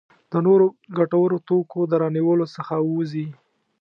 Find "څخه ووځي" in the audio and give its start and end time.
2.55-3.27